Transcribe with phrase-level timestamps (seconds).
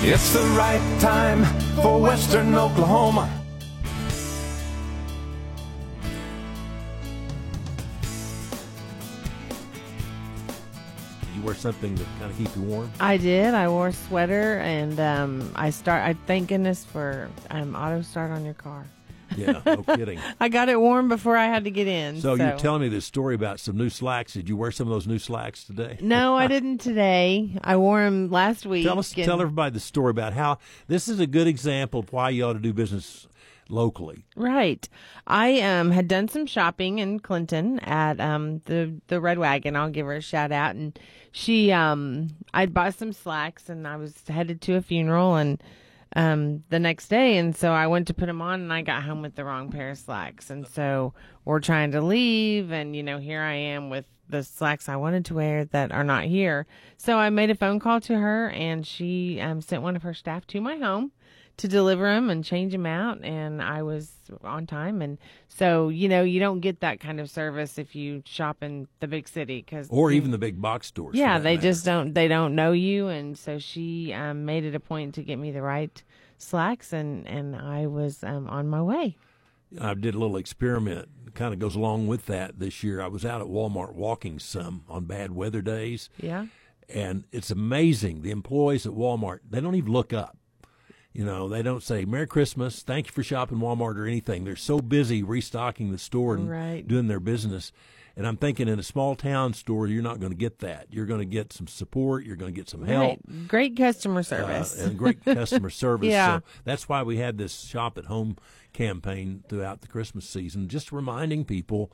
[0.00, 1.44] It's the right time
[1.82, 3.28] for Western Oklahoma.
[11.34, 12.90] You wear something to kind of keep you warm.
[13.00, 13.54] I did.
[13.54, 16.04] I wore a sweater, and um, I start.
[16.04, 18.86] I thank goodness for um, auto start on your car.
[19.38, 20.18] Yeah, no kidding.
[20.40, 22.20] I got it warm before I had to get in.
[22.20, 24.32] So, So, you're telling me this story about some new slacks.
[24.34, 25.98] Did you wear some of those new slacks today?
[26.00, 27.58] No, I didn't today.
[27.62, 28.84] I wore them last week.
[28.84, 32.12] Tell us, and- tell everybody the story about how this is a good example of
[32.12, 33.26] why you ought to do business
[33.70, 34.24] locally.
[34.34, 34.88] Right.
[35.26, 39.76] I um had done some shopping in Clinton at um the the Red Wagon.
[39.76, 40.98] I'll give her a shout out and
[41.32, 45.62] she um I bought some slacks and I was headed to a funeral and
[46.16, 47.36] um the next day.
[47.38, 49.70] And so I went to put them on and I got home with the wrong
[49.70, 50.50] pair of slacks.
[50.50, 54.88] And so we're trying to leave and you know here I am with the slacks
[54.88, 56.66] I wanted to wear that are not here.
[56.96, 60.14] So I made a phone call to her and she um sent one of her
[60.14, 61.12] staff to my home
[61.58, 66.08] to deliver them and change them out and I was on time and so you
[66.08, 69.62] know you don't get that kind of service if you shop in the big city
[69.62, 71.14] cuz Or even the big box stores.
[71.16, 71.68] yeah they matter.
[71.68, 75.22] just don't they don't know you and so she um, made it a point to
[75.22, 76.02] get me the right
[76.38, 79.16] slacks and and I was um, on my way
[79.78, 81.08] I did a little experiment.
[81.34, 83.02] Kind of goes along with that this year.
[83.02, 86.46] I was out at Walmart walking some on bad weather days, yeah
[86.88, 88.22] and it's amazing.
[88.22, 90.37] The employees at Walmart they don't even look up.
[91.12, 94.44] You know, they don't say "Merry Christmas," "Thank you for shopping Walmart" or anything.
[94.44, 96.86] They're so busy restocking the store and Right.
[96.86, 97.72] doing their business.
[98.16, 100.88] And I'm thinking in a small town store, you're not going to get that.
[100.90, 102.24] You're going to get some support.
[102.24, 103.20] You're going to get some help.
[103.24, 106.08] right great customer uh, service and great customer service.
[106.08, 106.38] Yeah.
[106.38, 108.36] So that's why we had this shop at home
[108.72, 111.92] campaign throughout the Christmas season, just reminding people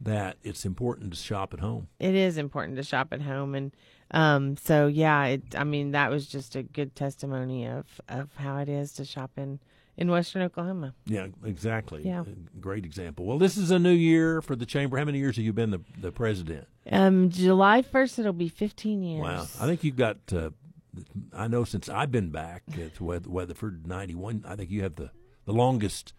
[0.00, 1.88] that it's important to shop at home.
[1.98, 3.72] it is important to shop at home and
[4.14, 8.56] um so yeah it i mean that was just a good testimony of of how
[8.58, 9.58] it is to shop in
[9.96, 12.02] in western oklahoma Yeah, exactly.
[12.04, 12.22] Yeah.
[12.22, 13.26] A Great example.
[13.26, 14.96] Well, this is a new year for the chamber.
[14.98, 16.66] How many years have you been the, the president?
[16.90, 19.46] um july 1st it'll be 15 years Wow.
[19.60, 20.50] I think you've got, uh,
[21.32, 25.10] I know since I've been back at Weatherford 91, I think you have the,
[25.44, 26.12] the longest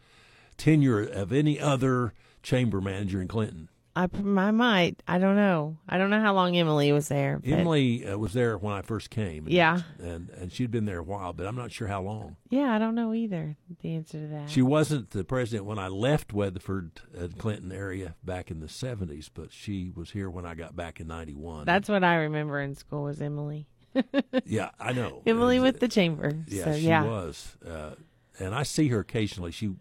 [0.57, 3.69] tenure of any other chamber manager in Clinton.
[3.95, 7.49] I, I might i don't know i don't know how long emily was there but-
[7.49, 9.45] Emily uh, was there when I first came.
[9.45, 9.81] and- Yeah.
[9.99, 12.35] and and she'd been there a while, but I'm not sure how long.
[12.49, 15.87] yeah i don't know either the answer to that She wasn't the president when I
[15.87, 20.55] left Weatherford and Clinton area back in the 70s, but she was here when I
[20.55, 21.65] got back in 91.
[21.65, 23.67] that's what i remember in school was emily
[24.45, 25.21] yeah, I know.
[25.25, 27.91] emily And, with uh, the chamber yeah, so she yeah was, uh,
[28.39, 29.51] and I see her occasionally.
[29.51, 29.71] She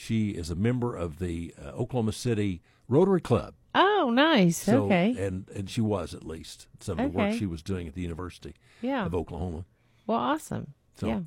[0.00, 3.54] she is a member of the uh, Oklahoma City Rotary Club.
[3.74, 7.46] oh nice So, okay and and she was at least some of the work she
[7.46, 9.64] was doing at the University yeah of Oklahoma.
[10.06, 11.20] well awesome So, yeah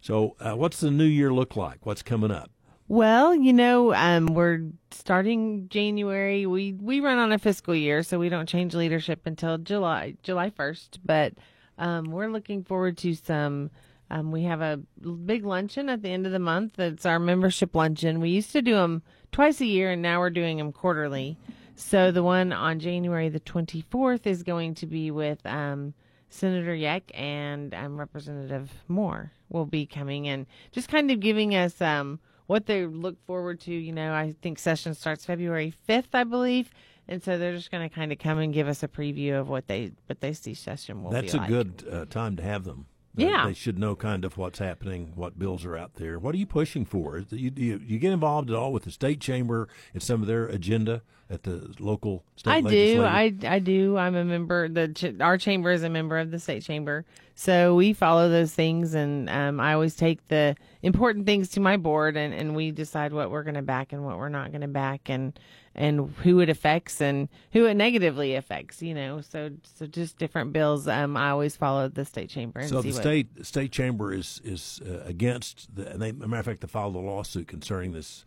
[0.00, 1.84] so uh, what's the new year look like?
[1.84, 2.50] What's coming up?
[2.86, 4.60] Well, you know, um, we're
[4.92, 6.46] starting January.
[6.46, 10.50] We we run on a fiscal year, so we don't change leadership until July July
[10.50, 11.00] first.
[11.04, 11.34] But
[11.78, 13.70] um, we're looking forward to some.
[14.10, 14.80] Um, we have a
[15.26, 16.78] big luncheon at the end of the month.
[16.78, 18.20] It's our membership luncheon.
[18.20, 19.02] We used to do them
[19.32, 21.36] twice a year, and now we're doing them quarterly.
[21.74, 25.94] So the one on January the twenty fourth is going to be with um,
[26.30, 31.80] Senator Jech and um, Representative Moore will be coming and just kind of giving us
[31.80, 33.72] um, what they look forward to.
[33.72, 36.70] You know, I think session starts February 5th, I believe.
[37.06, 39.48] And so they're just going to kind of come and give us a preview of
[39.48, 41.48] what they what they see session will That's a like.
[41.48, 42.86] good uh, time to have them.
[43.18, 43.46] They- Yeah.
[43.46, 46.18] they should know kind of what's happening, what bills are out there.
[46.18, 47.18] What are you pushing for?
[47.30, 50.46] You, you, you get involved at all with the state chamber and some of their
[50.46, 53.04] agenda at the local state I do.
[53.04, 53.96] I, I do.
[53.96, 54.68] I'm a member.
[54.68, 58.52] The ch- our chamber is a member of the state chamber, so we follow those
[58.52, 62.70] things, and um, I always take the important things to my board, and, and we
[62.70, 65.38] decide what we're going to back and what we're not going to back, and
[65.74, 68.82] and who it affects and who it negatively affects.
[68.82, 70.88] You know, so so just different bills.
[70.88, 73.00] Um, I always follow the state chamber So the what.
[73.00, 75.92] state state chamber is is uh, against the.
[75.92, 78.24] And they, as a matter of fact, they filed a lawsuit concerning this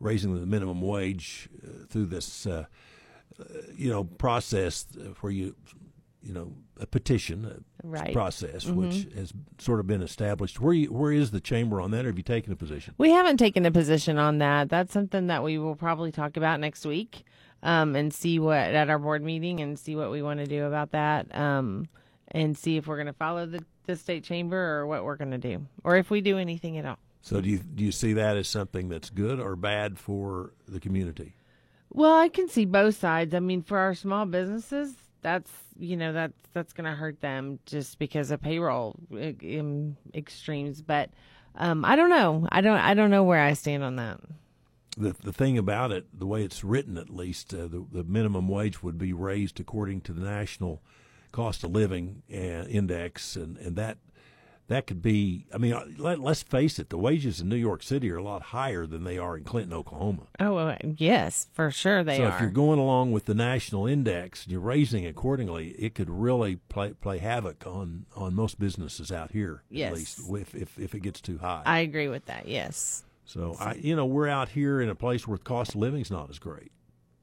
[0.00, 2.64] raising the minimum wage uh, through this, uh,
[3.40, 4.86] uh, you know, process
[5.20, 5.54] where you,
[6.22, 8.04] you know, a petition Right.
[8.06, 8.12] Mm-hmm.
[8.12, 10.60] process which has sort of been established.
[10.60, 12.04] Where you, where is the chamber on that?
[12.04, 12.94] Or have you taken a position?
[12.98, 14.68] We haven't taken a position on that.
[14.68, 17.24] That's something that we will probably talk about next week,
[17.62, 20.64] um, and see what at our board meeting and see what we want to do
[20.64, 21.86] about that, um,
[22.32, 25.30] and see if we're going to follow the, the state chamber or what we're going
[25.30, 26.98] to do, or if we do anything at all.
[27.22, 30.80] So do you do you see that as something that's good or bad for the
[30.80, 31.34] community?
[31.90, 33.34] Well, I can see both sides.
[33.34, 37.58] I mean, for our small businesses, that's you know that's that's going to hurt them
[37.66, 38.96] just because of payroll
[40.14, 40.82] extremes.
[40.82, 41.10] But
[41.56, 42.46] um, I don't know.
[42.50, 44.20] I don't I don't know where I stand on that.
[44.96, 48.48] The the thing about it, the way it's written, at least, uh, the the minimum
[48.48, 50.82] wage would be raised according to the national
[51.32, 53.98] cost of living uh, index, and and that
[54.68, 55.46] that could be.
[55.52, 56.90] I mean, uh, let, us face it.
[56.90, 59.72] The wages in New York City are a lot higher than they are in Clinton,
[59.72, 60.28] Oklahoma.
[60.38, 62.30] Oh, yes, for sure they so are.
[62.30, 66.10] So if you're going along with the national index and you're raising accordingly, it could
[66.10, 69.64] really play play havoc on on most businesses out here.
[69.70, 69.90] Yes.
[69.90, 71.62] At least if if, if it gets too high.
[71.64, 72.46] I agree with that.
[72.46, 73.04] Yes.
[73.24, 76.10] So I, you know, we're out here in a place where the cost of living's
[76.10, 76.72] not as great.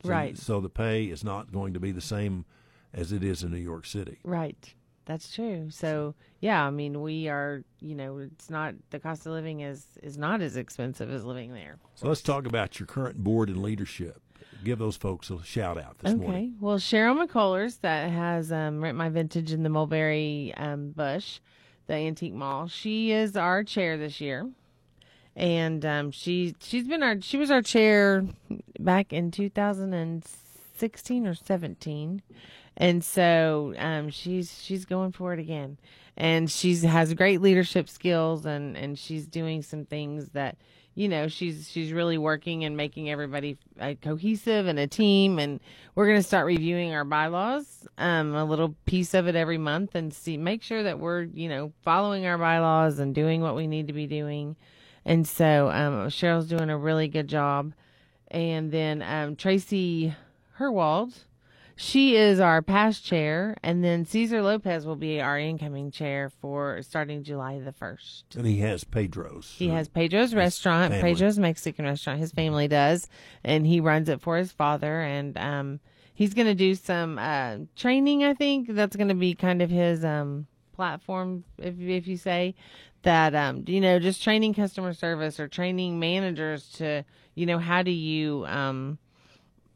[0.03, 0.37] So, right.
[0.37, 2.45] So the pay is not going to be the same
[2.93, 4.19] as it is in New York City.
[4.23, 4.73] Right.
[5.05, 5.69] That's true.
[5.69, 9.85] So yeah, I mean, we are, you know, it's not the cost of living is
[10.01, 11.77] is not as expensive as living there.
[11.95, 14.21] So let's talk about your current board and leadership.
[14.63, 16.19] Give those folks a shout out this okay.
[16.19, 16.43] morning.
[16.43, 16.53] Okay.
[16.59, 21.39] Well, Cheryl McCullers that has um, rent my vintage in the Mulberry um, Bush,
[21.85, 22.67] the antique mall.
[22.67, 24.49] She is our chair this year,
[25.35, 28.25] and um, she she's been our she was our chair
[28.79, 32.23] back in 2016 or 17
[32.77, 35.77] and so um, she's she's going for it again,
[36.17, 40.57] and she's has great leadership skills, and and she's doing some things that
[40.93, 45.39] you know she's she's really working and making everybody uh, cohesive and a team.
[45.39, 45.61] And
[45.93, 49.95] we're going to start reviewing our bylaws um a little piece of it every month
[49.95, 53.67] and see make sure that we're you know following our bylaws and doing what we
[53.67, 54.57] need to be doing.
[55.05, 57.73] And so um cheryl's doing a really good job.
[58.29, 60.13] And then um tracy
[60.59, 61.13] herwald
[61.75, 66.81] she is our past chair, and then Cesar Lopez will be our incoming chair for
[66.81, 68.23] starting July the 1st.
[68.37, 69.53] And he has Pedro's.
[69.57, 71.13] He has Pedro's restaurant, family.
[71.13, 72.19] Pedro's Mexican restaurant.
[72.19, 73.09] His family does,
[73.43, 75.01] and he runs it for his father.
[75.01, 75.79] And um,
[76.13, 78.73] he's going to do some uh, training, I think.
[78.73, 82.55] That's going to be kind of his um, platform, if, if you say
[83.03, 87.03] that, um, you know, just training customer service or training managers to,
[87.35, 88.45] you know, how do you.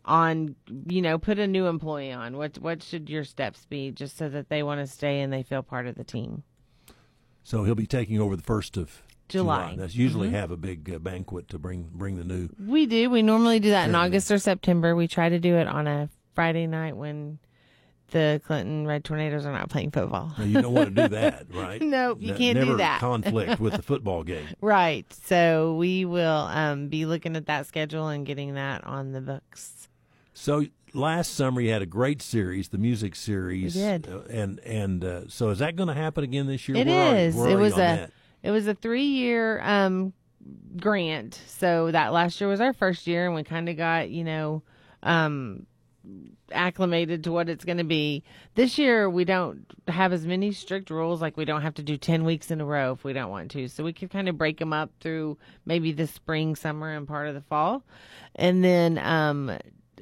[0.10, 0.56] On
[0.88, 4.28] you know put a new employee on what what should your steps be just so
[4.28, 6.44] that they want to stay and they feel part of the team
[7.44, 9.70] so he'll be taking over the first of July.
[9.70, 9.76] July.
[9.78, 10.38] That's usually mm-hmm.
[10.38, 12.50] have a big uh, banquet to bring bring the new.
[12.60, 13.10] We do.
[13.10, 14.96] We normally do that in August or September.
[14.96, 17.40] We try to do it on a Friday night when
[18.12, 20.34] the Clinton Red Tornadoes are not playing football.
[20.38, 21.82] Now, you don't want to do that, right?
[21.82, 23.00] nope, you can't do that.
[23.00, 24.48] conflict with the football game.
[24.62, 25.12] Right.
[25.26, 29.90] So we will um, be looking at that schedule and getting that on the books.
[30.40, 33.76] So last summer you had a great series, the music series.
[33.76, 34.08] We did.
[34.08, 36.78] Uh, and and uh, so is that going to happen again this year?
[36.78, 37.36] It is.
[37.36, 38.12] Already, it was a that.
[38.42, 40.14] it was a three year um,
[40.78, 41.42] grant.
[41.46, 44.64] So that last year was our first year, and we kind of got you know
[45.04, 45.66] um,
[46.54, 48.24] acclimated to what it's going to be.
[48.56, 51.22] This year we don't have as many strict rules.
[51.22, 53.52] Like we don't have to do ten weeks in a row if we don't want
[53.52, 53.68] to.
[53.68, 57.28] So we can kind of break them up through maybe the spring, summer, and part
[57.28, 57.84] of the fall,
[58.36, 58.98] and then.
[59.00, 59.52] Um,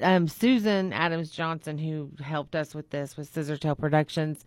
[0.01, 4.45] um, Susan Adams Johnson, who helped us with this with Scissor Scissortail Productions,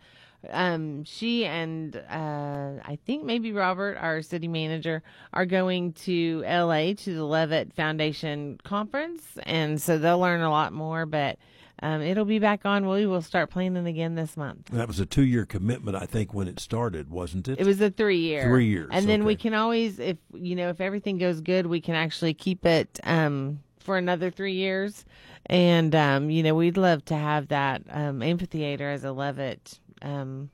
[0.48, 5.02] um, she and uh, I think maybe Robert, our city manager,
[5.32, 10.72] are going to LA to the Levitt Foundation conference, and so they'll learn a lot
[10.72, 11.04] more.
[11.04, 11.38] But
[11.82, 12.88] um, it'll be back on.
[12.88, 14.66] We will start planning again this month.
[14.70, 17.60] That was a two-year commitment, I think, when it started, wasn't it?
[17.60, 18.44] It was a three-year.
[18.44, 19.26] Three years, and then okay.
[19.26, 22.98] we can always, if you know, if everything goes good, we can actually keep it
[23.04, 23.60] um,
[23.90, 25.04] for another three years.
[25.46, 30.48] And um, you know, we'd love to have that um, amphitheater as a Levitt um,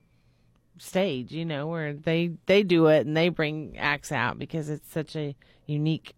[0.78, 1.33] stage.
[1.33, 5.14] You know, where they they do it and they bring acts out because it's such
[5.16, 6.14] a unique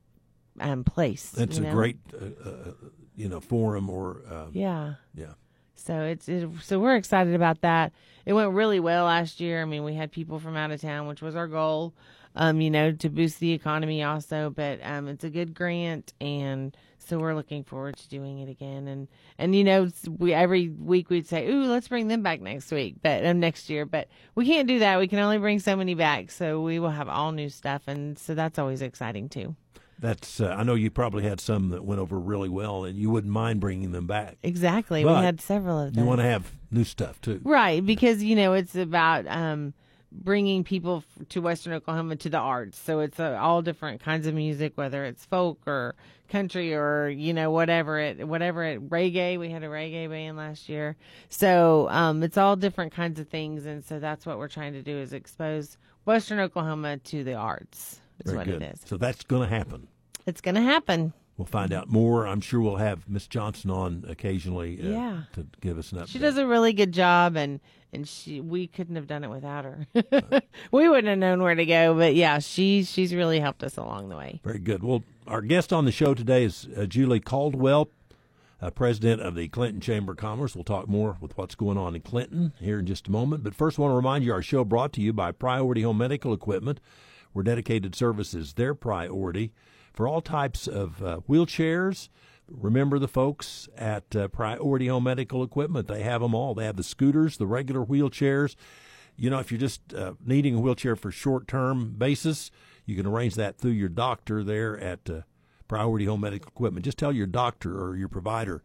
[0.61, 1.37] um, place.
[1.37, 1.73] It's you a know?
[1.75, 2.73] great, uh, uh,
[3.17, 5.35] you know, forum or uh, yeah, yeah.
[5.75, 7.93] So it's it, so we're excited about that.
[8.27, 9.61] It went really well last year.
[9.61, 11.95] I mean, we had people from out of town, which was our goal.
[12.37, 16.77] Um, you know, to boost the economy also, but um, it's a good grant and
[17.09, 18.87] so we're looking forward to doing it again.
[18.89, 19.89] And and you know
[20.19, 23.71] we every week we'd say ooh let's bring them back next week but um, next
[23.71, 23.87] year.
[23.87, 24.99] But we can't do that.
[24.99, 26.31] We can only bring so many back.
[26.31, 27.83] So we will have all new stuff.
[27.87, 29.57] And so that's always exciting too.
[30.01, 33.11] That's uh, i know you probably had some that went over really well and you
[33.11, 34.39] wouldn't mind bringing them back.
[34.43, 35.03] Exactly.
[35.03, 37.41] But we had several of them you want to have new stuff too.
[37.43, 37.85] Right.
[37.85, 39.75] Because you know it's about um
[40.11, 42.79] bringing people to Western Oklahoma to the arts.
[42.79, 45.95] So it's uh, all different kinds of music, whether it's folk or
[46.29, 49.39] country or you know whatever it whatever it reggae.
[49.39, 50.97] We had a reggae band last year,
[51.29, 54.83] so um, it's all different kinds of things, and so that's what we're trying to
[54.83, 58.01] do is expose Western Oklahoma to the arts.
[58.25, 58.63] Is Very what good.
[58.63, 58.81] it is.
[58.85, 59.87] So that's going to happen.
[60.27, 61.13] It's going to happen.
[61.39, 62.27] We'll find out more.
[62.27, 65.23] I'm sure we'll have Miss Johnson on occasionally uh, Yeah.
[65.35, 66.09] to give us an update.
[66.09, 67.61] She does a really good job, and
[67.93, 69.87] and she we couldn't have done it without her.
[70.73, 74.11] we wouldn't have known where to go, but yeah, she she's really helped us along
[74.11, 74.41] the way.
[74.45, 74.83] Very good.
[74.83, 77.89] Well, our guest on the show today is uh, Julie Caldwell,
[78.61, 80.55] uh, president of the Clinton Chamber of Commerce.
[80.55, 83.43] We'll talk more with what's going on in Clinton here in just a moment.
[83.45, 85.99] But first, I want to remind you our show brought to you by Priority Home
[85.99, 86.81] Medical Equipment,
[87.33, 89.53] where dedicated service is their priority
[89.99, 92.09] for all types of uh, wheelchairs.
[92.47, 95.89] Remember the folks at uh, Priority Home Medical Equipment.
[95.89, 96.55] They have them all.
[96.55, 98.55] They have the scooters, the regular wheelchairs.
[99.17, 102.53] You know, if you're just uh, needing a wheelchair for short term basis,
[102.87, 105.23] you can arrange that through your doctor there at uh,
[105.67, 106.85] Priority Home Medical Equipment.
[106.85, 108.63] Just tell your doctor or your provider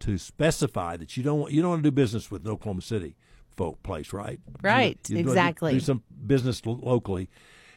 [0.00, 2.82] to specify that you don't want, you don't want to do business with an Oklahoma
[2.82, 3.16] City
[3.56, 4.38] folk place, right?
[4.62, 5.72] Right, You- you exactly.
[5.72, 7.30] Do some business locally,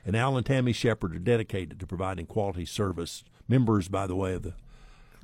[0.07, 3.25] and Al and Tammy Shepard are dedicated to providing quality service.
[3.49, 4.53] Members, by the way, of the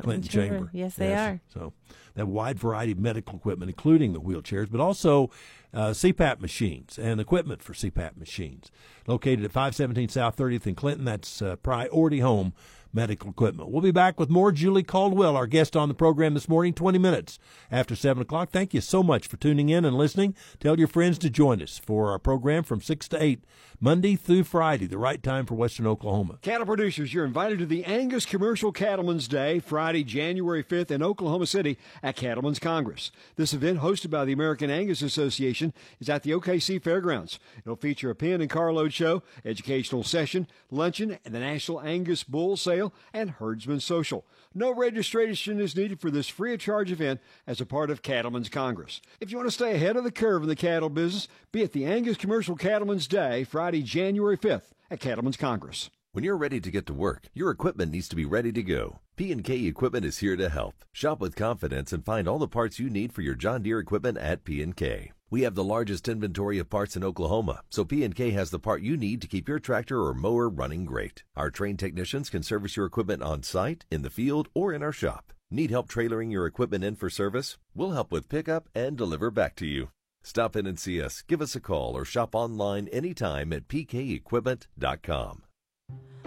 [0.02, 0.56] Clinton Chamber.
[0.56, 0.70] Chamber.
[0.74, 1.40] Yes, they are.
[1.48, 1.74] So
[2.14, 5.32] they have a wide variety of medical equipment, including the wheelchairs, but also
[5.74, 8.72] uh, CPAP machines and equipment for CPAP machines.
[9.08, 12.54] Located at 517 South 30th in Clinton, that's uh, Priority Home
[12.94, 13.72] Medical Equipment.
[13.72, 17.00] We'll be back with more Julie Caldwell, our guest on the program this morning, 20
[17.00, 17.40] minutes
[17.72, 18.52] after 7 o'clock.
[18.52, 20.36] Thank you so much for tuning in and listening.
[20.60, 23.44] Tell your friends to join us for our program from 6 to 8,
[23.80, 26.38] Monday through Friday, the right time for Western Oklahoma.
[26.42, 31.48] Cattle producers, you're invited to the Angus Commercial Cattlemen's Day, Friday, January 5th in Oklahoma
[31.48, 33.12] City at Cattlemen's Congress.
[33.36, 37.40] This event, hosted by the American Angus Association, is at the OKC Fairgrounds.
[37.66, 42.56] It'll feature a pin and carload show, educational session, luncheon, and the National Angus Bull
[42.56, 42.83] Sale
[43.14, 44.26] and Herdsman Social.
[44.54, 48.50] No registration is needed for this free of charge event as a part of Cattlemen's
[48.50, 49.02] Congress.
[49.22, 51.72] If you want to stay ahead of the curve in the cattle business, be at
[51.72, 55.90] the Angus Commercial Cattlemen's Day, Friday, January 5th at Cattlemen's Congress.
[56.14, 59.00] When you're ready to get to work, your equipment needs to be ready to go.
[59.16, 60.76] P&K Equipment is here to help.
[60.92, 64.20] Shop with confidence and find all the parts you need for your John Deere equipment
[64.20, 65.12] at P&K.
[65.34, 68.96] We have the largest inventory of parts in Oklahoma, so P&K has the part you
[68.96, 71.24] need to keep your tractor or mower running great.
[71.36, 74.92] Our trained technicians can service your equipment on site, in the field, or in our
[74.92, 75.34] shop.
[75.50, 77.58] Need help trailering your equipment in for service?
[77.74, 79.90] We'll help with pickup and deliver back to you.
[80.22, 85.44] Stop in and see us, give us a call, or shop online anytime at pkequipment.com.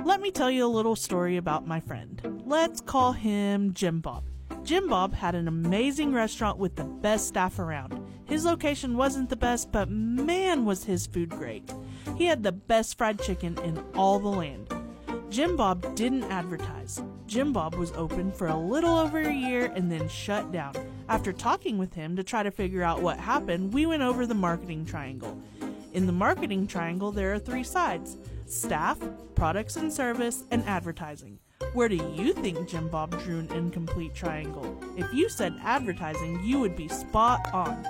[0.05, 2.43] Let me tell you a little story about my friend.
[2.45, 4.25] Let's call him Jim Bob.
[4.63, 8.05] Jim Bob had an amazing restaurant with the best staff around.
[8.25, 11.73] His location wasn't the best, but man was his food great.
[12.17, 14.69] He had the best fried chicken in all the land.
[15.31, 17.03] Jim Bob didn't advertise.
[17.27, 20.75] Jim Bob was open for a little over a year and then shut down.
[21.09, 24.35] After talking with him to try to figure out what happened, we went over the
[24.35, 25.41] marketing triangle.
[25.93, 28.99] In the marketing triangle, there are three sides staff,
[29.35, 31.39] products and service, and advertising.
[31.73, 34.79] Where do you think Jim Bob drew an incomplete triangle?
[34.97, 37.87] If you said advertising, you would be spot on.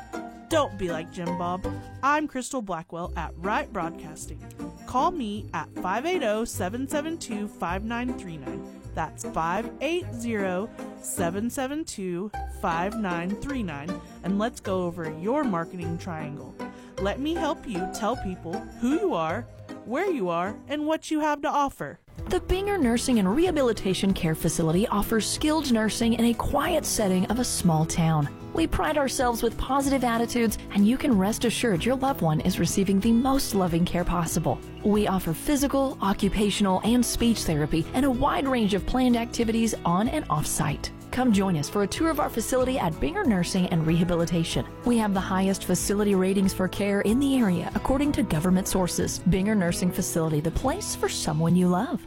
[0.48, 1.66] Don't be like Jim Bob.
[2.02, 4.40] I'm Crystal Blackwell at Right Broadcasting.
[4.86, 8.82] Call me at 580 772 5939.
[8.94, 10.70] That's 580
[11.02, 12.30] 772
[12.60, 14.00] 5939.
[14.22, 16.54] And let's go over your marketing triangle.
[17.00, 19.42] Let me help you tell people who you are,
[19.84, 21.98] where you are, and what you have to offer.
[22.28, 27.38] The Binger Nursing and Rehabilitation Care Facility offers skilled nursing in a quiet setting of
[27.38, 28.28] a small town.
[28.52, 32.58] We pride ourselves with positive attitudes, and you can rest assured your loved one is
[32.58, 34.58] receiving the most loving care possible.
[34.82, 40.08] We offer physical, occupational, and speech therapy and a wide range of planned activities on
[40.08, 40.90] and off site.
[41.16, 44.66] Come join us for a tour of our facility at Binger Nursing and Rehabilitation.
[44.84, 49.20] We have the highest facility ratings for care in the area according to government sources.
[49.30, 52.06] Binger Nursing Facility, the place for someone you love.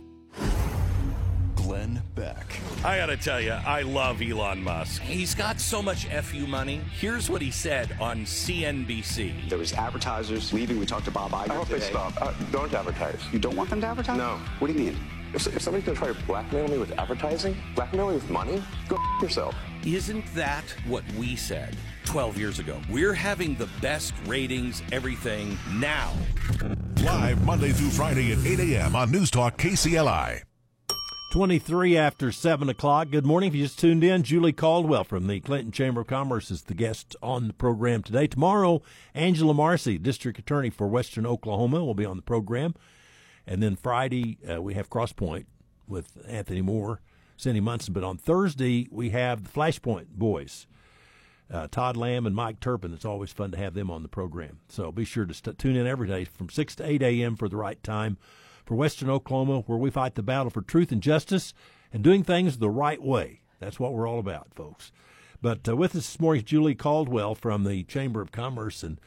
[1.56, 2.60] Glenn Beck.
[2.84, 5.02] I gotta tell you, I love Elon Musk.
[5.02, 6.82] He's got so much FU money.
[7.00, 9.50] Here's what he said on CNBC.
[9.50, 10.80] There was advertisers leaving.
[10.80, 11.80] We talked to Bob Iger I hope today.
[11.80, 12.14] they stop.
[12.22, 13.20] Uh, don't advertise.
[13.34, 14.20] You don't want them to advertise?
[14.20, 14.40] No.
[14.60, 14.98] What do you mean?
[15.34, 18.64] If, if somebody's going to try to blackmail me with advertising, blackmail me with money,
[18.88, 19.56] go f- yourself.
[19.86, 22.80] Isn't that what we said 12 years ago?
[22.90, 26.12] We're having the best ratings, everything now.
[27.04, 28.96] Live Monday through Friday at 8 a.m.
[28.96, 30.42] on News Talk KCLI.
[31.32, 33.12] 23 after 7 o'clock.
[33.12, 33.50] Good morning.
[33.50, 36.74] If you just tuned in, Julie Caldwell from the Clinton Chamber of Commerce is the
[36.74, 38.26] guest on the program today.
[38.26, 38.82] Tomorrow,
[39.14, 42.74] Angela Marsee, District Attorney for Western Oklahoma, will be on the program.
[43.50, 45.46] And then Friday, uh, we have Crosspoint
[45.88, 47.02] with Anthony Moore,
[47.36, 47.96] Cindy Munson.
[47.96, 50.68] But on Thursday, we have the Flashpoint boys,
[51.52, 52.94] uh, Todd Lamb and Mike Turpin.
[52.94, 54.60] It's always fun to have them on the program.
[54.70, 57.36] So be sure to st- tune in every day from 6 to 8 a.m.
[57.36, 58.20] for the right time
[58.68, 61.56] for Western Oklahoma, where we fight the battle for truth and justice
[61.92, 63.42] and doing things the right way.
[63.60, 64.92] That's what we're all about, folks.
[65.42, 69.02] But uh, with us this morning Julie Caldwell from the Chamber of Commerce, and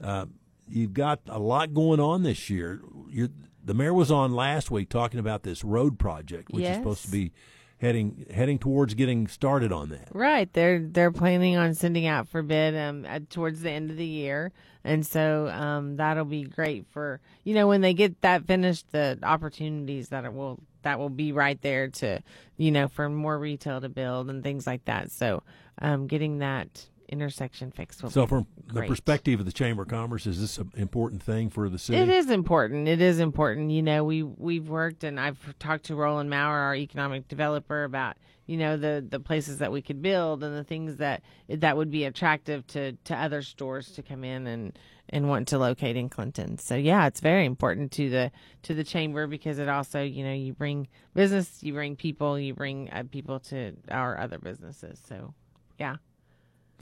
[0.00, 0.26] uh,
[0.68, 2.80] you've got a lot going on this year.
[3.10, 3.30] You're,
[3.64, 6.72] the mayor was on last week talking about this road project, which Yes.
[6.72, 7.32] is supposed to be
[7.78, 10.08] heading heading towards getting started on that.
[10.12, 10.52] Right.
[10.52, 14.06] They're they're planning on sending out for bid um at, towards the end of the
[14.06, 14.52] year.
[14.84, 19.18] And so um that'll be great for you know when they get that finished the
[19.24, 22.20] opportunities that it will that will be right there to
[22.56, 25.10] you know for more retail to build and things like that.
[25.10, 25.42] So
[25.80, 30.40] um getting that intersection fixed So, from the perspective of the Chamber of Commerce, is
[30.40, 31.98] this an important thing for the city?
[31.98, 32.88] It is important.
[32.88, 33.70] It is important.
[33.70, 38.16] You know, we we've worked and I've talked to Roland Maurer, our economic developer, about
[38.46, 41.90] you know the the places that we could build and the things that that would
[41.90, 44.78] be attractive to to other stores to come in and
[45.10, 46.56] and want to locate in Clinton.
[46.56, 50.32] So yeah, it's very important to the to the chamber because it also you know
[50.32, 54.98] you bring business, you bring people, you bring uh, people to our other businesses.
[55.06, 55.34] So
[55.78, 55.96] yeah.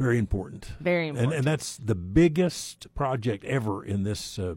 [0.01, 0.73] Very important.
[0.81, 1.39] Very And, important.
[1.41, 4.55] and that's the biggest project ever in this uh,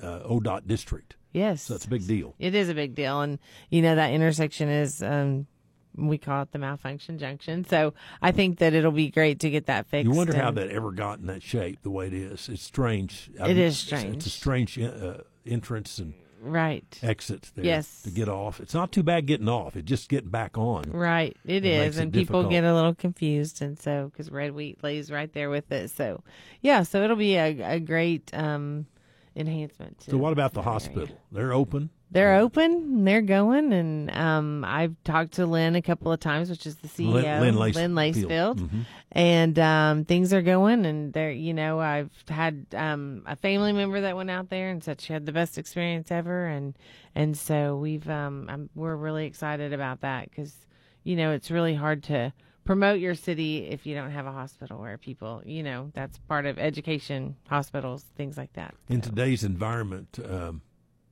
[0.00, 1.16] uh, ODOT district.
[1.32, 1.62] Yes.
[1.62, 2.36] So that's a big deal.
[2.38, 5.48] It is a big deal, and you know that intersection is um,
[5.96, 7.64] we call it the malfunction junction.
[7.64, 10.04] So I think that it'll be great to get that fixed.
[10.08, 12.48] You wonder how that ever got in that shape the way it is.
[12.48, 13.28] It's strange.
[13.34, 14.16] It is it's- strange.
[14.16, 15.14] It's, a strange uh,
[15.44, 16.14] entrance and
[16.50, 18.02] right, exit there Yes.
[18.02, 18.60] to get off.
[18.60, 19.76] It's not too bad getting off.
[19.76, 20.84] It's just getting back on.
[20.90, 21.36] right.
[21.44, 22.50] It It is, makes it and people difficult.
[22.50, 25.90] get a little confused, and so because red wheat lays right there with it.
[25.90, 26.22] So
[26.62, 28.86] yeah, so it'll be a, a great um,
[29.34, 29.98] enhancement.
[30.00, 30.70] To So what about the area.
[30.72, 31.08] hospital?
[31.32, 31.90] They're open.
[32.10, 33.04] They're open.
[33.04, 36.88] They're going, and um, I've talked to Lynn a couple of times, which is the
[36.88, 37.76] CEO, Lynn- Lynn Lace-
[38.16, 38.60] Lacefield, Field.
[38.70, 38.86] Mhm.
[39.12, 40.86] and um, things are going.
[40.86, 44.82] And they're, you know, I've had um, a family member that went out there and
[44.84, 46.78] said she had the best experience ever, and
[47.14, 50.54] and so we've um, I'm, we're really excited about that because
[51.02, 52.32] you know it's really hard to
[52.64, 56.46] promote your city if you don't have a hospital where people, you know, that's part
[56.46, 58.74] of education, hospitals, things like that.
[58.88, 60.62] In today's environment, um,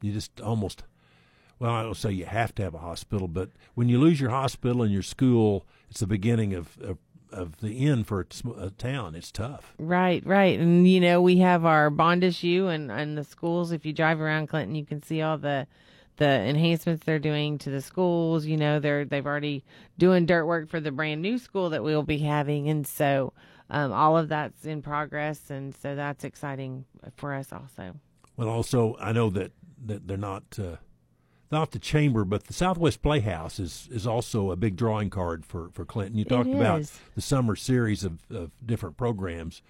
[0.04, 0.82] you just almost,
[1.58, 4.31] well, I don't say you have to have a hospital, but when you lose your
[4.31, 6.98] hospital and your school, it's the beginning of, of,
[7.33, 8.26] of the end for
[8.59, 9.14] a, town.
[9.14, 9.74] It's tough.
[9.78, 10.59] Right, right.
[10.61, 13.72] And you know, we have our bond issue and and the schools.
[13.72, 15.66] If you drive around Clinton, you can see all the
[16.16, 18.44] the enhancements they're doing to the schools.
[18.44, 19.64] You know, they're they've already
[19.98, 23.33] doing dirt work for the brand new school that we'll be having, and so
[23.70, 26.85] um, all of that's in progress, and so that's exciting
[27.16, 27.94] for us also.
[28.37, 30.76] Well, also, I know that, that they're not uh,
[31.54, 35.70] not the chamber, but the Southwest Playhouse is, is also a big drawing card for,
[35.72, 36.18] for Clinton.
[36.18, 39.62] You talked about the summer series of, of different programs,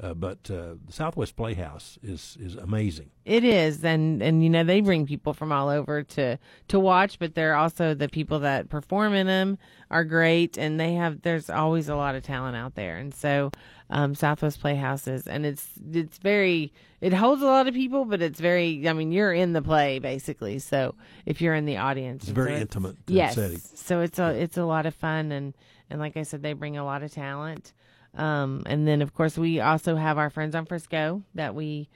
[0.00, 3.10] uh, but uh, the Southwest Playhouse is, is amazing.
[3.24, 7.18] It is, and and you know they bring people from all over to to watch,
[7.18, 9.58] but they're also the people that perform in them
[9.90, 13.50] are great, and they have there's always a lot of talent out there, and so
[13.90, 18.38] um, Southwest Playhouses, and it's it's very it holds a lot of people, but it's
[18.38, 22.32] very I mean you're in the play basically, so if you're in the audience, It's
[22.32, 23.58] very so intimate, uh, yes, setting.
[23.58, 25.54] so it's a it's a lot of fun, and
[25.90, 27.72] and like I said, they bring a lot of talent.
[28.16, 31.88] Um, and then of course we also have our friends on Frisco that we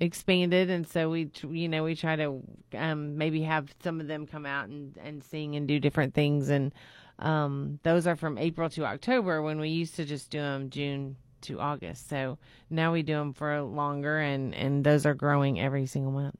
[0.00, 0.70] expanded.
[0.70, 2.40] And so we you know we try to
[2.74, 6.48] um maybe have some of them come out and and sing and do different things.
[6.48, 6.72] And
[7.18, 11.16] um those are from April to October when we used to just do them June
[11.42, 12.08] to August.
[12.08, 12.38] So
[12.70, 16.38] now we do them for longer and and those are growing every single month.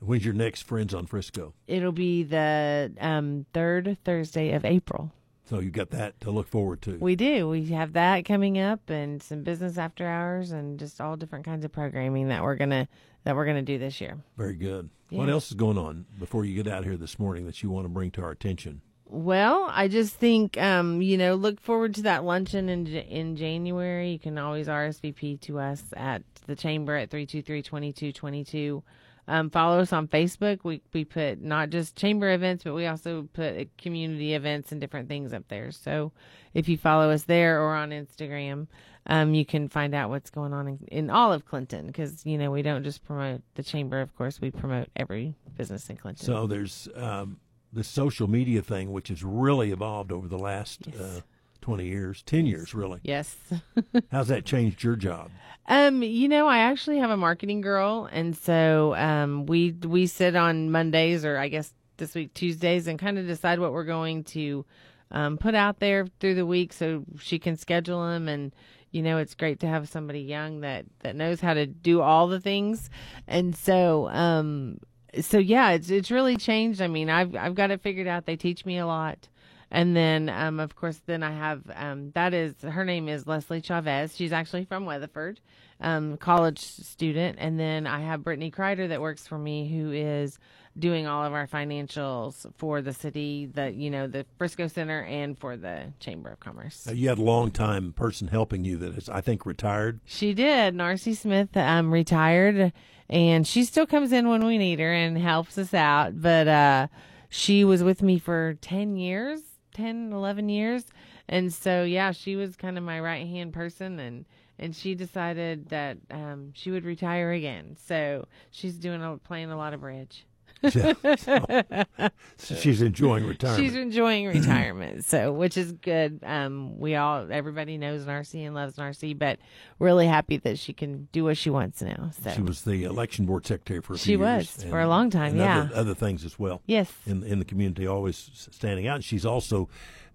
[0.00, 1.54] When's your next Friends on Frisco?
[1.66, 5.12] it'll be the um third Thursday of April
[5.46, 6.96] So you got that to look forward to.
[6.96, 7.48] We do.
[7.48, 11.64] We have that coming up, and some business after hours, and just all different kinds
[11.64, 12.88] of programming that we're gonna
[13.24, 14.18] that we're gonna do this year.
[14.38, 14.88] Very good.
[15.10, 17.84] What else is going on before you get out here this morning that you want
[17.84, 18.80] to bring to our attention?
[19.06, 24.12] Well, I just think um, you know, look forward to that luncheon in in January.
[24.12, 28.82] You can always RSVP to us at the chamber at 323-2222.
[29.26, 30.60] Um, follow us on Facebook.
[30.64, 35.08] We we put not just chamber events, but we also put community events and different
[35.08, 35.70] things up there.
[35.70, 36.12] So
[36.52, 38.66] if you follow us there or on Instagram,
[39.06, 42.36] um, you can find out what's going on in, in all of Clinton because you
[42.36, 44.00] know we don't just promote the chamber.
[44.00, 46.24] Of course, we promote every business in Clinton.
[46.24, 47.38] So there's um,
[47.72, 51.20] this social media thing, which has really evolved over the last uh,
[51.64, 53.00] 20 years, 10 years, really.
[53.02, 53.36] yes.
[54.12, 55.30] How's that changed your job?
[55.66, 60.36] Um, you know, I actually have a marketing girl, and so um, we we sit
[60.36, 64.24] on Mondays or I guess this week Tuesdays and kind of decide what we're going
[64.24, 64.66] to
[65.10, 68.28] um, put out there through the week, so she can schedule them.
[68.28, 68.54] And
[68.90, 72.28] you know, it's great to have somebody young that that knows how to do all
[72.28, 72.90] the things.
[73.26, 74.80] And so, um,
[75.18, 76.82] so yeah, it's it's really changed.
[76.82, 78.26] I mean, I've I've got it figured out.
[78.26, 79.28] They teach me a lot.
[79.74, 83.60] And then, um, of course, then I have um, that is her name is Leslie
[83.60, 84.14] Chavez.
[84.14, 85.40] She's actually from Weatherford,
[85.80, 87.38] um, college student.
[87.40, 90.38] And then I have Brittany Kreider that works for me, who is
[90.78, 95.36] doing all of our financials for the city, the you know the Frisco Center, and
[95.36, 96.86] for the Chamber of Commerce.
[96.88, 99.98] Uh, you had a long time person helping you that is, I think, retired.
[100.04, 100.76] She did.
[100.76, 102.72] Narcy Smith um, retired,
[103.10, 106.22] and she still comes in when we need her and helps us out.
[106.22, 106.86] But uh,
[107.28, 109.40] she was with me for 10 years,
[109.74, 110.84] 10, 11 years.
[111.28, 113.98] And so, yeah, she was kind of my right hand person.
[114.00, 114.24] And,
[114.58, 117.76] and she decided that um, she would retire again.
[117.78, 120.24] So she's doing a, playing a lot of bridge.
[120.70, 120.94] So,
[122.36, 123.62] so she's enjoying retirement.
[123.62, 126.20] She's enjoying retirement, so which is good.
[126.22, 129.38] Um, we all, everybody knows Narcy and loves Narcy, but
[129.78, 132.10] really happy that she can do what she wants now.
[132.22, 135.36] So she was the election board secretary for a she was for a long time.
[135.36, 136.62] yeah, other, other, things as well.
[136.66, 139.04] Yes, in in the community, always standing out.
[139.04, 139.68] She's also.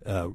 [0.06, 0.30] Uh,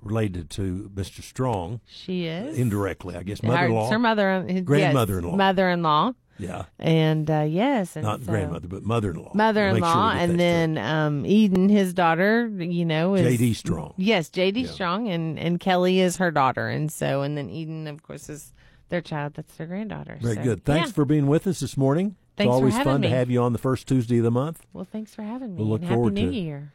[0.00, 1.22] related to Mr.
[1.22, 1.80] Strong.
[1.86, 3.42] She is indirectly, I guess.
[3.42, 6.14] Mother-in-law, her, her mother, grandmother-in-law, yes, mother-in-law.
[6.38, 6.64] Yeah.
[6.78, 9.32] And uh, yes, and not so, grandmother, but mother-in-law.
[9.34, 12.48] Mother-in-law, sure and then um, Eden, his daughter.
[12.48, 13.54] You know, is J.D.
[13.54, 13.94] Strong.
[13.96, 14.62] Yes, J.D.
[14.62, 14.70] Yeah.
[14.70, 18.52] Strong, and and Kelly is her daughter, and so and then Eden, of course, is
[18.88, 19.34] their child.
[19.34, 20.18] That's their granddaughter.
[20.20, 20.64] Very so, good.
[20.64, 20.94] Thanks yeah.
[20.94, 22.16] for being with us this morning.
[22.36, 23.08] Thanks it's always fun me.
[23.08, 24.64] to have you on the first Tuesday of the month.
[24.72, 25.58] Well, thanks for having me.
[25.58, 26.72] We'll look forward Happy New to Year.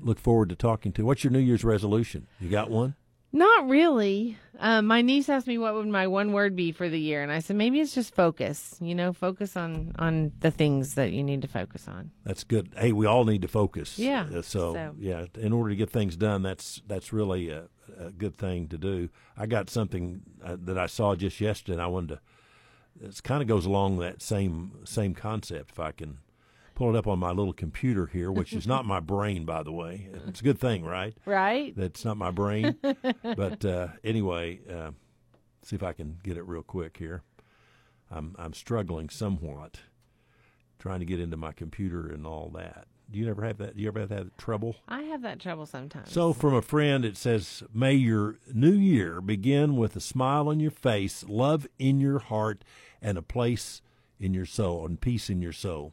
[0.00, 1.04] Look forward to talking to.
[1.04, 2.28] What's your New Year's resolution?
[2.38, 2.94] You got one?
[3.32, 4.36] Not really.
[4.58, 7.30] Um, my niece asked me what would my one word be for the year, and
[7.30, 8.76] I said maybe it's just focus.
[8.80, 12.10] You know, focus on on the things that you need to focus on.
[12.24, 12.74] That's good.
[12.76, 13.98] Hey, we all need to focus.
[13.98, 14.22] Yeah.
[14.22, 14.94] Uh, so, so.
[14.98, 18.78] yeah, in order to get things done, that's that's really a, a good thing to
[18.78, 19.08] do.
[19.36, 22.20] I got something uh, that I saw just yesterday, and I wanted to.
[23.02, 25.70] It kind of goes along that same same concept.
[25.70, 26.18] If I can
[26.80, 29.70] pull it up on my little computer here, which is not my brain, by the
[29.70, 30.08] way.
[30.26, 31.14] It's a good thing, right?
[31.26, 31.76] Right.
[31.76, 32.78] That's not my brain.
[33.22, 34.92] but uh, anyway, uh,
[35.62, 37.22] see if I can get it real quick here.
[38.10, 39.80] I'm I'm struggling somewhat,
[40.78, 42.86] trying to get into my computer and all that.
[43.10, 43.76] Do you ever have that?
[43.76, 44.76] Do you ever have that trouble?
[44.88, 46.10] I have that trouble sometimes.
[46.10, 50.60] So, from a friend, it says, May your new year begin with a smile on
[50.60, 52.64] your face, love in your heart,
[53.02, 53.82] and a place
[54.18, 55.92] in your soul, and peace in your soul.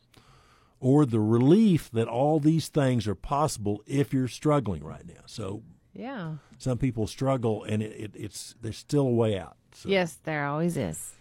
[0.80, 5.22] Or the relief that all these things are possible if you're struggling right now.
[5.26, 5.64] So,
[5.94, 9.58] yeah, some people struggle, and it, it, it's there's still a way out.
[9.74, 11.14] So, yes, there always is.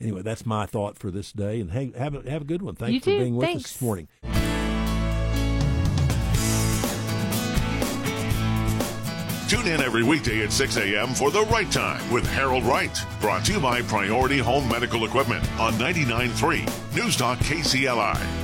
[0.00, 2.74] Anyway, that's my thought for this day, and hey, have a have a good one.
[2.76, 3.18] Thanks You for too.
[3.18, 3.64] being with Thanks.
[3.64, 4.08] us this morning.
[9.48, 11.14] Tune in every weekday at 6 a.m.
[11.14, 12.98] for The Right Time with Harold Wright.
[13.20, 18.43] Brought to you by Priority Home Medical Equipment on 99.3 News Talk KCLI.